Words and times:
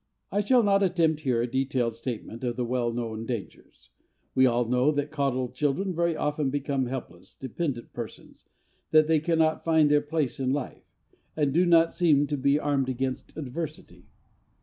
I 0.31 0.41
shall 0.41 0.63
not 0.63 0.81
attempt 0.81 1.21
here 1.21 1.43
a 1.43 1.47
detailed 1.47 1.93
statement 1.93 2.43
of 2.43 2.55
the 2.55 2.65
well 2.65 2.91
known 2.91 3.27
dangers. 3.27 3.91
We 4.33 4.47
all 4.47 4.65
know 4.65 4.91
that 4.91 5.11
coddled 5.11 5.53
children 5.53 5.93
very 5.93 6.15
often 6.15 6.49
become 6.49 6.87
helpless, 6.87 7.35
dependent 7.35 7.93
persons, 7.93 8.43
that 8.89 9.05
they 9.05 9.19
cannot 9.19 9.63
find 9.63 9.91
their 9.91 10.01
place 10.01 10.39
in 10.39 10.51
life, 10.51 10.91
and 11.37 11.53
do 11.53 11.67
not 11.67 11.93
seem 11.93 12.25
to 12.25 12.35
be 12.37 12.57
armed 12.59 12.89
against 12.89 13.37
adversity. 13.37 14.07